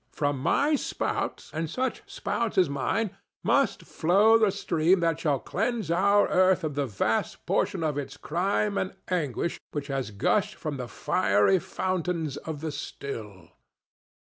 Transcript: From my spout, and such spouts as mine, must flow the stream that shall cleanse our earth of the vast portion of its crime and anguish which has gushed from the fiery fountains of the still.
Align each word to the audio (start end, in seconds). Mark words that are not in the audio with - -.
From 0.11 0.39
my 0.39 0.73
spout, 0.73 1.51
and 1.53 1.69
such 1.69 2.01
spouts 2.07 2.57
as 2.57 2.67
mine, 2.67 3.15
must 3.43 3.83
flow 3.83 4.35
the 4.35 4.49
stream 4.49 4.99
that 5.01 5.19
shall 5.19 5.37
cleanse 5.39 5.91
our 5.91 6.27
earth 6.29 6.63
of 6.63 6.73
the 6.73 6.87
vast 6.87 7.45
portion 7.45 7.83
of 7.83 7.99
its 7.99 8.17
crime 8.17 8.79
and 8.79 8.95
anguish 9.09 9.59
which 9.73 9.89
has 9.93 10.09
gushed 10.09 10.55
from 10.55 10.77
the 10.77 10.87
fiery 10.87 11.59
fountains 11.59 12.35
of 12.37 12.61
the 12.61 12.71
still. 12.71 13.49